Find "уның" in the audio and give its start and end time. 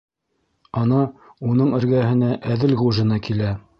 1.49-1.69